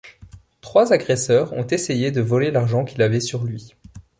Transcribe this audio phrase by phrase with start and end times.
[0.61, 3.75] Trois agresseurs ont essayé de voler l’argent qu’il avait sur lui.